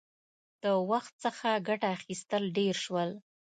[0.63, 3.09] •د وخت څخه ګټه اخیستل ډېر شول.